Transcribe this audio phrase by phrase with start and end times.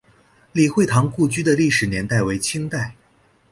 [0.51, 2.95] 李惠堂故居的历史年代为清代。